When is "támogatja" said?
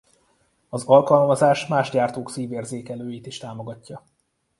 3.37-4.03